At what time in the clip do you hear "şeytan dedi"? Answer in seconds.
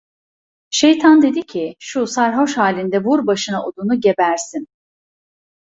0.69-1.41